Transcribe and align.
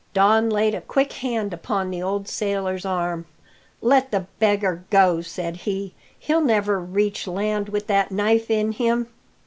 Don 0.15 0.49
laid 0.49 0.73
a 0.73 0.81
quick 0.81 1.13
hand 1.13 1.53
upon 1.53 1.91
the 1.91 2.01
old 2.01 2.27
sailor's 2.27 2.85
arm. 2.87 3.27
"Let 3.81 4.09
the 4.09 4.21
beggar 4.39 4.83
go," 4.89 5.21
said 5.21 5.57
he. 5.57 5.93
"He'll 6.17 6.41
never 6.41 6.79
reach 6.79 7.27
land 7.27 7.69
with 7.69 7.85
that 7.85 8.09
knife 8.09 8.49
in 8.49 8.71
him." 8.71 9.09